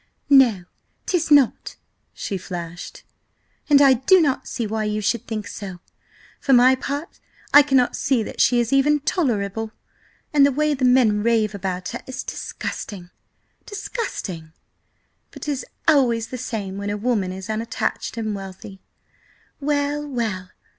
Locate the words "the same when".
16.29-16.89